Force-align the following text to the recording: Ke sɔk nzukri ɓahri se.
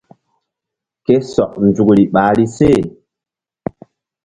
Ke 1.05 1.15
sɔk 1.33 1.53
nzukri 1.67 2.03
ɓahri 2.13 2.45
se. 2.55 2.69